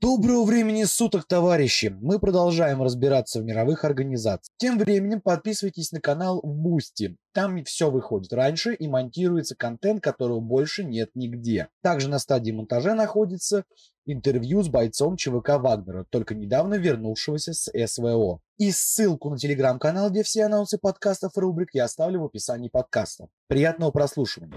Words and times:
Доброго 0.00 0.44
времени 0.44 0.84
суток, 0.84 1.26
товарищи! 1.26 1.92
Мы 2.00 2.20
продолжаем 2.20 2.80
разбираться 2.80 3.40
в 3.40 3.44
мировых 3.44 3.82
организациях. 3.82 4.54
Тем 4.56 4.78
временем 4.78 5.20
подписывайтесь 5.20 5.90
на 5.90 6.00
канал 6.00 6.40
Boosty. 6.40 7.16
Там 7.34 7.64
все 7.64 7.90
выходит 7.90 8.32
раньше 8.32 8.74
и 8.74 8.86
монтируется 8.86 9.56
контент, 9.56 10.00
которого 10.00 10.38
больше 10.38 10.84
нет 10.84 11.10
нигде. 11.16 11.66
Также 11.82 12.08
на 12.08 12.20
стадии 12.20 12.52
монтажа 12.52 12.94
находится 12.94 13.64
интервью 14.06 14.62
с 14.62 14.68
бойцом 14.68 15.16
ЧВК 15.16 15.58
Вагнера, 15.58 16.06
только 16.10 16.36
недавно 16.36 16.74
вернувшегося 16.74 17.52
с 17.52 17.68
СВО. 17.88 18.40
И 18.56 18.70
ссылку 18.70 19.30
на 19.30 19.36
телеграм-канал, 19.36 20.10
где 20.10 20.22
все 20.22 20.44
анонсы 20.44 20.78
подкастов 20.78 21.36
и 21.36 21.40
рубрик 21.40 21.70
я 21.72 21.86
оставлю 21.86 22.20
в 22.20 22.26
описании 22.26 22.68
подкаста. 22.68 23.26
Приятного 23.48 23.90
прослушивания! 23.90 24.54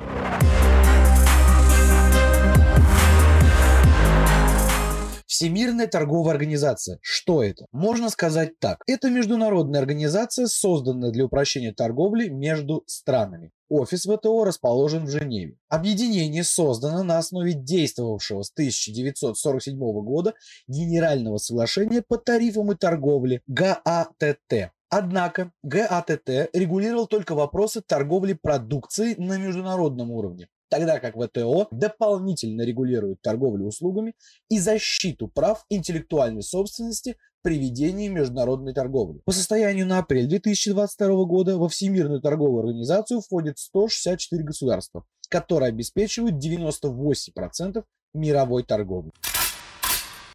Всемирная 5.41 5.87
торговая 5.87 6.35
организация. 6.35 6.99
Что 7.01 7.41
это? 7.43 7.65
Можно 7.71 8.11
сказать 8.11 8.59
так. 8.59 8.83
Это 8.85 9.09
международная 9.09 9.79
организация, 9.79 10.45
созданная 10.45 11.09
для 11.09 11.25
упрощения 11.25 11.73
торговли 11.73 12.29
между 12.29 12.83
странами. 12.85 13.49
Офис 13.67 14.05
ВТО 14.05 14.43
расположен 14.43 15.05
в 15.05 15.09
Женеве. 15.09 15.57
Объединение 15.67 16.43
создано 16.43 17.01
на 17.01 17.17
основе 17.17 17.53
действовавшего 17.53 18.43
с 18.43 18.51
1947 18.51 19.79
года 19.79 20.35
Генерального 20.67 21.39
соглашения 21.39 22.03
по 22.07 22.19
тарифам 22.19 22.71
и 22.73 22.75
торговле 22.75 23.41
ГАТТ. 23.47 24.69
Однако 24.89 25.51
ГАТТ 25.63 26.51
регулировал 26.53 27.07
только 27.07 27.33
вопросы 27.33 27.81
торговли 27.81 28.33
продукцией 28.33 29.15
на 29.17 29.39
международном 29.39 30.11
уровне 30.11 30.49
тогда 30.71 30.99
как 30.99 31.15
ВТО 31.15 31.67
дополнительно 31.69 32.61
регулирует 32.61 33.21
торговлю 33.21 33.65
услугами 33.65 34.15
и 34.49 34.57
защиту 34.57 35.27
прав 35.27 35.65
интеллектуальной 35.69 36.41
собственности 36.41 37.17
при 37.43 37.59
ведении 37.59 38.07
международной 38.07 38.73
торговли. 38.73 39.19
По 39.25 39.33
состоянию 39.33 39.85
на 39.85 39.99
апрель 39.99 40.27
2022 40.27 41.25
года 41.25 41.57
во 41.57 41.67
Всемирную 41.67 42.21
торговую 42.21 42.61
организацию 42.61 43.19
входит 43.19 43.59
164 43.59 44.43
государства, 44.43 45.03
которые 45.27 45.69
обеспечивают 45.69 46.35
98% 46.35 47.83
мировой 48.13 48.63
торговли. 48.63 49.11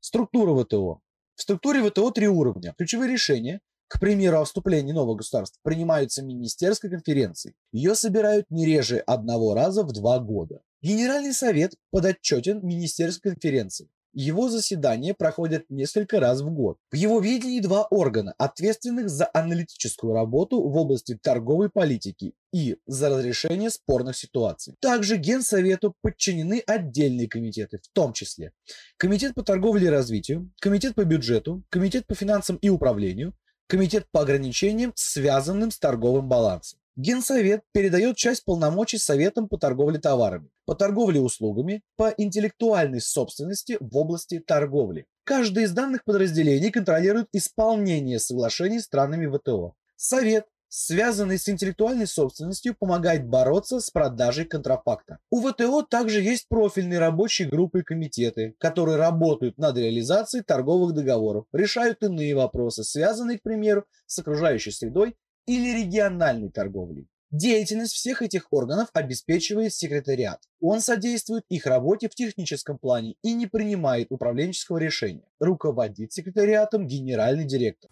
Структура 0.00 0.55
ВТО. 0.62 1.00
В 1.34 1.42
структуре 1.42 1.83
ВТО 1.83 2.11
три 2.11 2.28
уровня. 2.28 2.74
Ключевые 2.77 3.11
решения 3.11 3.61
к 3.89 4.01
примеру, 4.01 4.41
о 4.41 4.45
вступлении 4.45 4.92
новых 4.92 5.19
государств 5.19 5.59
принимаются 5.62 6.23
министерской 6.23 6.91
конференцией. 6.91 7.55
Ее 7.73 7.95
собирают 7.95 8.47
не 8.51 8.67
реже 8.67 8.98
одного 8.98 9.55
раза 9.55 9.84
в 9.84 9.92
два 9.92 10.19
года. 10.19 10.61
Генеральный 10.83 11.33
совет 11.33 11.75
подотчетен 11.91 12.61
министерской 12.67 13.33
конференции. 13.33 13.89
Его 14.19 14.48
заседания 14.48 15.12
проходят 15.12 15.67
несколько 15.69 16.20
раз 16.20 16.41
в 16.41 16.48
год. 16.51 16.79
В 16.91 16.97
его 16.97 17.20
видении 17.20 17.61
два 17.61 17.84
органа, 17.84 18.34
ответственных 18.39 19.11
за 19.11 19.29
аналитическую 19.34 20.14
работу 20.14 20.62
в 20.62 20.75
области 20.75 21.19
торговой 21.23 21.69
политики 21.69 22.33
и 22.51 22.79
за 22.87 23.11
разрешение 23.11 23.69
спорных 23.69 24.17
ситуаций. 24.17 24.75
Также 24.81 25.19
Генсовету 25.19 25.95
подчинены 26.01 26.62
отдельные 26.67 27.29
комитеты, 27.29 27.79
в 27.83 27.92
том 27.92 28.14
числе 28.14 28.53
Комитет 28.97 29.34
по 29.34 29.42
торговле 29.42 29.89
и 29.89 29.91
развитию, 29.91 30.51
Комитет 30.62 30.95
по 30.95 31.05
бюджету, 31.05 31.62
Комитет 31.69 32.07
по 32.07 32.14
финансам 32.14 32.57
и 32.57 32.70
управлению, 32.70 33.34
Комитет 33.69 34.06
по 34.12 34.20
ограничениям, 34.20 34.92
связанным 34.95 35.70
с 35.70 35.78
торговым 35.78 36.28
балансом. 36.28 36.78
Генсовет 36.95 37.62
передает 37.73 38.17
часть 38.17 38.45
полномочий 38.45 38.97
Советам 38.97 39.48
по 39.48 39.58
торговле 39.58 39.98
товарами, 39.98 40.50
по 40.64 40.75
торговле 40.75 41.20
услугами, 41.20 41.83
по 41.97 42.14
интеллектуальной 42.17 43.00
собственности 43.00 43.77
в 43.81 43.97
области 43.97 44.39
торговли. 44.39 45.06
Каждое 45.25 45.64
из 45.64 45.73
данных 45.73 46.05
подразделений 46.05 46.70
контролирует 46.70 47.28
исполнение 47.33 48.19
соглашений 48.20 48.81
с 48.81 48.84
странами 48.84 49.27
ВТО. 49.27 49.75
Совет 49.97 50.47
связанный 50.69 51.39
с 51.39 51.48
интеллектуальной 51.48 52.06
собственностью, 52.06 52.75
помогает 52.78 53.27
бороться 53.27 53.80
с 53.80 53.90
продажей 53.90 54.45
контрафакта. 54.45 55.18
У 55.30 55.40
ВТО 55.40 55.83
также 55.83 56.20
есть 56.20 56.48
профильные 56.48 56.98
рабочие 56.98 57.48
группы 57.48 57.80
и 57.80 57.85
комитеты, 57.85 58.55
которые 58.58 58.96
работают 58.96 59.58
над 59.58 59.77
реализацией 59.79 60.42
торговых 60.42 60.95
договоров, 60.95 61.46
решают 61.52 62.02
иные 62.02 62.35
вопросы, 62.35 62.85
связанные, 62.85 63.39
к 63.39 63.42
примеру, 63.42 63.85
с 64.07 64.18
окружающей 64.18 64.70
средой 64.70 65.17
или 65.46 65.83
региональной 65.83 66.51
торговлей. 66.51 67.08
Деятельность 67.33 67.92
всех 67.92 68.23
этих 68.23 68.46
органов 68.52 68.89
обеспечивает 68.92 69.74
секретариат. 69.74 70.40
Он 70.61 70.80
содействует 70.80 71.45
их 71.48 71.67
работе 71.67 72.08
в 72.08 72.14
техническом 72.14 72.79
плане 72.79 73.17
и 73.23 73.35
не 73.35 73.46
принимает 73.46 74.13
управленческого 74.13 74.79
решения. 74.79 75.29
Руководит 75.40 76.13
секретариатом 76.13 76.86
генеральный 76.86 77.45
директор. 77.45 77.90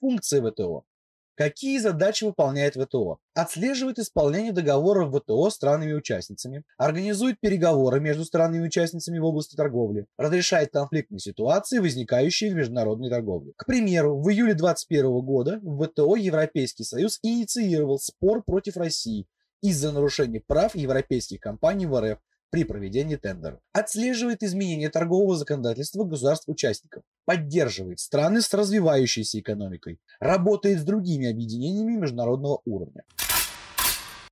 Функции 0.00 0.40
ВТО. 0.40 0.84
Какие 1.38 1.78
задачи 1.78 2.24
выполняет 2.24 2.74
ВТО? 2.74 3.20
Отслеживает 3.32 4.00
исполнение 4.00 4.50
договоров 4.50 5.14
ВТО 5.14 5.50
странами-участницами, 5.50 6.64
организует 6.76 7.38
переговоры 7.38 8.00
между 8.00 8.24
странами-участницами 8.24 9.20
в 9.20 9.24
области 9.24 9.54
торговли, 9.54 10.06
разрешает 10.16 10.72
конфликтные 10.72 11.20
ситуации, 11.20 11.78
возникающие 11.78 12.50
в 12.50 12.56
международной 12.56 13.08
торговле. 13.08 13.52
К 13.56 13.66
примеру, 13.66 14.20
в 14.20 14.28
июле 14.28 14.54
2021 14.54 15.20
года 15.20 15.60
в 15.62 15.86
ВТО 15.86 16.16
Европейский 16.16 16.82
Союз 16.82 17.20
инициировал 17.22 18.00
спор 18.00 18.42
против 18.42 18.76
России 18.76 19.28
из-за 19.62 19.92
нарушения 19.92 20.42
прав 20.44 20.74
европейских 20.74 21.38
компаний 21.38 21.86
в 21.86 22.00
РФ 22.00 22.18
при 22.50 22.64
проведении 22.64 23.16
тендера. 23.16 23.60
Отслеживает 23.72 24.42
изменения 24.42 24.88
торгового 24.88 25.36
законодательства 25.36 26.04
государств-участников. 26.04 27.02
Поддерживает 27.24 28.00
страны 28.00 28.40
с 28.40 28.52
развивающейся 28.52 29.40
экономикой. 29.40 29.98
Работает 30.20 30.80
с 30.80 30.84
другими 30.84 31.30
объединениями 31.30 31.96
международного 31.96 32.60
уровня. 32.64 33.04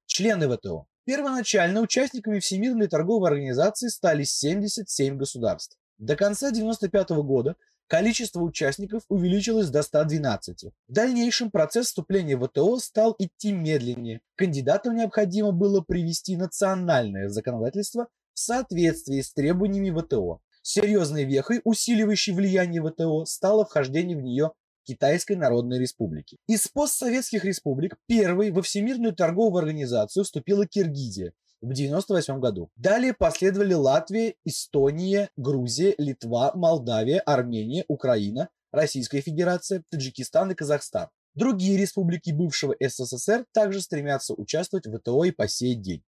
Члены 0.06 0.49
ВТО. 0.49 0.87
Первоначально 1.04 1.82
участниками 1.82 2.41
Всемирной 2.41 2.88
торговой 2.88 3.31
организации 3.31 3.88
стали 3.88 4.25
77 4.25 5.16
государств. 5.16 5.77
До 5.98 6.16
конца 6.16 6.48
1995 6.48 7.22
года 7.25 7.56
количество 7.89 8.41
участников 8.41 9.03
увеличилось 9.09 9.71
до 9.71 9.83
112. 9.83 10.65
В 10.65 10.93
дальнейшем 10.93 11.51
процесс 11.51 11.87
вступления 11.87 12.37
в 12.37 12.47
ВТО 12.47 12.79
стал 12.79 13.15
идти 13.19 13.53
медленнее. 13.53 14.21
Кандидатам 14.35 14.97
необходимо 14.97 15.53
было 15.53 15.81
привести 15.81 16.37
национальное 16.37 17.29
законодательство 17.29 18.09
в 18.35 18.39
соответствии 18.39 19.21
с 19.21 19.33
требованиями 19.33 19.99
ВТО. 19.99 20.41
Серьезной 20.63 21.25
вехой, 21.25 21.61
усиливающей 21.65 22.33
влияние 22.33 22.83
ВТО, 22.83 23.25
стало 23.25 23.65
вхождение 23.65 24.17
в 24.17 24.23
нее 24.23 24.53
Китайской 24.87 25.37
Народной 25.37 25.79
Республики. 25.79 26.39
Из 26.47 26.69
постсоветских 26.69 27.45
республик 27.45 27.97
первой 28.07 28.51
во 28.51 28.63
Всемирную 28.63 29.15
торговую 29.15 29.59
организацию 29.59 30.25
вступила 30.25 30.67
Киргизия, 30.67 31.33
в 31.61 31.67
1998 31.67 32.41
году. 32.41 32.71
Далее 32.77 33.15
последовали 33.15 33.75
Латвия, 33.75 34.34
Эстония, 34.44 35.31
Грузия, 35.37 35.94
Литва, 35.99 36.53
Молдавия, 36.55 37.21
Армения, 37.21 37.84
Украина, 37.89 38.49
Российская 38.72 39.21
Федерация, 39.21 39.83
Таджикистан 39.91 40.50
и 40.50 40.55
Казахстан. 40.55 41.09
Другие 41.34 41.77
республики 41.77 42.31
бывшего 42.31 42.75
СССР 42.81 43.45
также 43.53 43.81
стремятся 43.81 44.34
участвовать 44.34 44.87
в 44.87 44.99
ВТО 44.99 45.25
и 45.25 45.33
по 45.33 45.49
сей 45.49 45.75
день. 45.75 46.03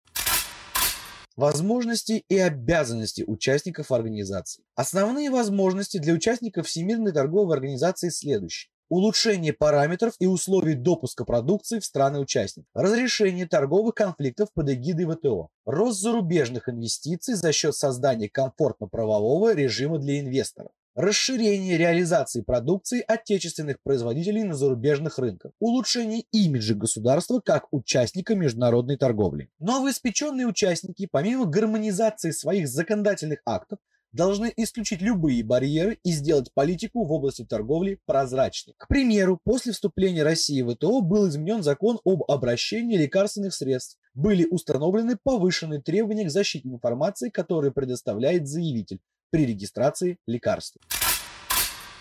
Возможности 1.35 2.23
и 2.29 2.37
обязанности 2.39 3.23
участников 3.27 3.91
организации. 3.91 4.63
Основные 4.75 5.29
возможности 5.29 5.97
для 5.97 6.13
участников 6.13 6.67
Всемирной 6.67 7.11
торговой 7.11 7.55
организации 7.55 8.09
следующие 8.09 8.71
улучшение 8.89 9.53
параметров 9.53 10.13
и 10.19 10.27
условий 10.27 10.75
допуска 10.75 11.25
продукции 11.25 11.79
в 11.79 11.85
страны-участники, 11.85 12.67
разрешение 12.73 13.47
торговых 13.47 13.95
конфликтов 13.95 14.51
под 14.53 14.69
эгидой 14.69 15.05
ВТО, 15.05 15.49
рост 15.65 16.01
зарубежных 16.01 16.69
инвестиций 16.69 17.35
за 17.35 17.51
счет 17.51 17.75
создания 17.75 18.29
комфортно-правового 18.29 19.53
режима 19.53 19.97
для 19.99 20.19
инвесторов, 20.19 20.71
расширение 20.97 21.77
реализации 21.77 22.41
продукции 22.41 23.03
отечественных 23.07 23.81
производителей 23.83 24.43
на 24.43 24.55
зарубежных 24.55 25.19
рынках, 25.19 25.51
улучшение 25.59 26.23
имиджа 26.31 26.73
государства 26.73 27.39
как 27.39 27.67
участника 27.71 28.35
международной 28.35 28.97
торговли. 28.97 29.49
Новоиспеченные 29.59 30.47
участники, 30.47 31.07
помимо 31.09 31.45
гармонизации 31.45 32.31
своих 32.31 32.67
законодательных 32.67 33.41
актов, 33.45 33.77
должны 34.11 34.53
исключить 34.55 35.01
любые 35.01 35.43
барьеры 35.43 35.99
и 36.03 36.11
сделать 36.11 36.53
политику 36.53 37.05
в 37.05 37.11
области 37.11 37.45
торговли 37.45 37.99
прозрачной. 38.05 38.73
К 38.77 38.87
примеру, 38.87 39.39
после 39.43 39.73
вступления 39.73 40.23
России 40.23 40.61
в 40.61 40.73
ВТО 40.73 41.01
был 41.01 41.27
изменен 41.29 41.63
закон 41.63 41.99
об 42.05 42.23
обращении 42.29 42.97
лекарственных 42.97 43.53
средств. 43.53 43.97
Были 44.13 44.45
установлены 44.45 45.17
повышенные 45.21 45.81
требования 45.81 46.25
к 46.25 46.31
защите 46.31 46.67
информации, 46.69 47.29
которые 47.29 47.71
предоставляет 47.71 48.47
заявитель 48.47 48.99
при 49.29 49.45
регистрации 49.45 50.17
лекарств. 50.25 50.77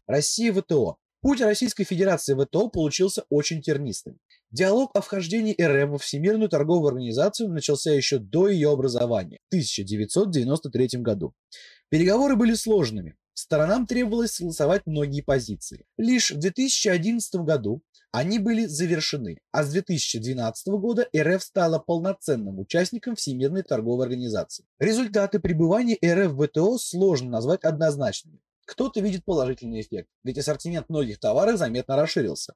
Россия 0.07 0.53
ВТО. 0.53 0.99
Путь 1.23 1.41
Российской 1.41 1.83
Федерации 1.83 2.35
в 2.35 2.45
ВТО 2.45 2.69
получился 2.69 3.25
очень 3.31 3.61
тернистым. 3.61 4.21
Диалог 4.53 4.93
о 4.95 5.01
вхождении 5.01 5.61
РФ 5.61 5.91
во 5.91 5.99
Всемирную 5.99 6.49
торговую 6.49 6.89
организацию 6.89 7.49
начался 7.49 7.91
еще 7.91 8.19
до 8.19 8.49
ее 8.49 8.71
образования, 8.71 9.41
в 9.51 9.55
1993 9.55 11.01
году. 11.01 11.35
Переговоры 11.89 12.35
были 12.35 12.55
сложными. 12.55 13.17
сторонам 13.35 13.87
требовалось 13.87 14.33
согласовать 14.33 14.87
многие 14.87 15.21
позиции. 15.21 15.85
Лишь 15.97 16.33
в 16.33 16.39
2011 16.39 17.37
году 17.37 17.83
они 18.11 18.39
были 18.39 18.65
завершены, 18.65 19.39
а 19.53 19.63
с 19.63 19.71
2012 19.71 20.69
года 20.69 21.09
РФ 21.17 21.43
стала 21.43 21.79
полноценным 21.79 22.59
участником 22.59 23.15
Всемирной 23.15 23.63
торговой 23.63 24.07
организации. 24.07 24.65
Результаты 24.81 25.39
пребывания 25.39 25.99
РФ 26.03 26.33
в 26.33 26.47
ВТО 26.47 26.79
сложно 26.79 27.31
назвать 27.31 27.63
однозначными. 27.63 28.41
Кто-то 28.67 29.01
видит 29.01 29.25
положительный 29.25 29.81
эффект, 29.81 30.09
ведь 30.25 30.39
ассортимент 30.39 30.89
многих 30.89 31.21
товаров 31.21 31.57
заметно 31.57 31.97
расширился. 31.97 32.55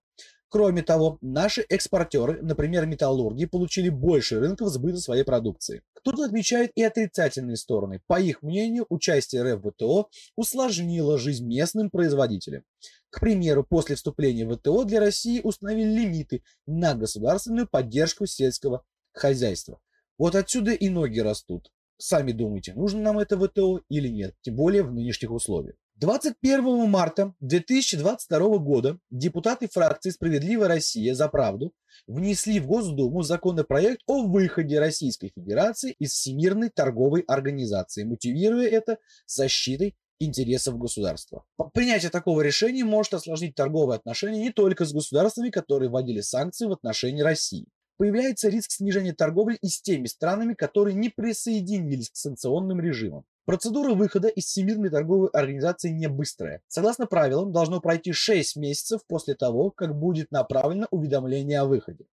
Кроме 0.48 0.82
того, 0.82 1.18
наши 1.20 1.64
экспортеры, 1.68 2.42
например, 2.42 2.84
металлурги, 2.84 3.44
получили 3.44 3.88
больше 3.88 4.40
рынков 4.40 4.70
сбыта 4.70 4.98
своей 4.98 5.22
продукции. 5.22 5.82
Кто-то 5.94 6.24
отмечает 6.24 6.72
и 6.74 6.82
отрицательные 6.82 7.56
стороны. 7.56 8.02
По 8.08 8.20
их 8.20 8.42
мнению, 8.42 8.86
участие 8.88 9.42
РФ 9.44 9.62
в 9.62 9.70
ВТО 9.70 10.08
усложнило 10.34 11.18
жизнь 11.18 11.46
местным 11.46 11.88
производителям. 11.88 12.64
К 13.10 13.20
примеру, 13.20 13.62
после 13.62 13.94
вступления 13.94 14.44
в 14.44 14.56
ВТО 14.56 14.82
для 14.82 14.98
России 14.98 15.40
установили 15.40 16.00
лимиты 16.00 16.42
на 16.66 16.94
государственную 16.94 17.68
поддержку 17.68 18.26
сельского 18.26 18.82
хозяйства. 19.12 19.80
Вот 20.18 20.34
отсюда 20.34 20.72
и 20.72 20.88
ноги 20.88 21.20
растут. 21.20 21.70
Сами 21.96 22.32
думайте, 22.32 22.74
нужно 22.74 23.02
нам 23.02 23.18
это 23.18 23.38
ВТО 23.38 23.82
или 23.88 24.08
нет, 24.08 24.34
тем 24.40 24.56
более 24.56 24.82
в 24.82 24.90
нынешних 24.90 25.30
условиях. 25.30 25.76
21 26.00 26.88
марта 26.88 27.34
2022 27.40 28.56
года 28.56 28.98
депутаты 29.10 29.68
фракции 29.68 30.08
«Справедливая 30.08 30.68
Россия 30.68 31.14
за 31.14 31.28
правду» 31.28 31.74
внесли 32.06 32.58
в 32.58 32.66
Госдуму 32.66 33.20
законопроект 33.22 34.00
о 34.06 34.22
выходе 34.22 34.80
Российской 34.80 35.30
Федерации 35.34 35.94
из 35.98 36.12
Всемирной 36.12 36.70
торговой 36.70 37.20
организации, 37.28 38.04
мотивируя 38.04 38.66
это 38.66 38.96
защитой 39.26 39.94
интересов 40.18 40.78
государства. 40.78 41.44
Принятие 41.74 42.10
такого 42.10 42.40
решения 42.40 42.82
может 42.82 43.12
осложнить 43.12 43.54
торговые 43.54 43.96
отношения 43.96 44.40
не 44.40 44.52
только 44.52 44.86
с 44.86 44.94
государствами, 44.94 45.50
которые 45.50 45.90
вводили 45.90 46.22
санкции 46.22 46.64
в 46.64 46.72
отношении 46.72 47.20
России. 47.20 47.66
Появляется 47.98 48.48
риск 48.48 48.70
снижения 48.70 49.12
торговли 49.12 49.58
и 49.60 49.68
с 49.68 49.82
теми 49.82 50.06
странами, 50.06 50.54
которые 50.54 50.94
не 50.94 51.10
присоединились 51.10 52.08
к 52.08 52.16
санкционным 52.16 52.80
режимам. 52.80 53.24
Процедура 53.46 53.94
выхода 53.94 54.28
из 54.28 54.44
Всемирной 54.44 54.90
торговой 54.90 55.28
организации 55.30 55.90
не 55.90 56.08
быстрая. 56.08 56.62
Согласно 56.68 57.06
правилам, 57.06 57.52
должно 57.52 57.80
пройти 57.80 58.12
6 58.12 58.56
месяцев 58.56 59.00
после 59.08 59.34
того, 59.34 59.70
как 59.70 59.98
будет 59.98 60.30
направлено 60.30 60.86
уведомление 60.90 61.60
о 61.60 61.64
выходе. 61.64 62.04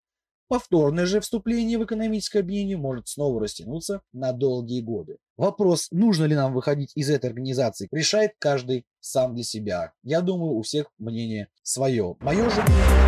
Повторное 0.48 1.06
же 1.06 1.20
вступление 1.20 1.78
в 1.78 1.84
экономическое 1.84 2.40
объединение 2.40 2.78
может 2.78 3.10
снова 3.10 3.42
растянуться 3.42 4.02
на 4.14 4.32
долгие 4.32 4.80
годы. 4.80 5.18
Вопрос, 5.36 5.90
нужно 5.92 6.24
ли 6.24 6.36
нам 6.36 6.54
выходить 6.54 6.94
из 6.96 7.10
этой 7.10 7.26
организации, 7.26 7.90
решает 7.92 8.32
каждый 8.40 8.86
сам 9.02 9.36
для 9.36 9.44
себя. 9.44 9.92
Я 10.04 10.22
думаю, 10.22 10.54
у 10.54 10.62
всех 10.62 10.88
мнение 10.98 11.50
свое. 11.64 12.16
Мое 12.22 12.50
же 12.50 12.62
мнение... 12.64 13.08